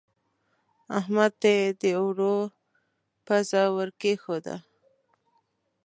احمد 0.99 1.31
ته 1.41 1.49
يې 1.57 1.63
د 1.81 1.83
اوړو 1.99 2.35
پزه 3.25 3.63
ور 3.75 3.89
کېښوده. 4.01 4.55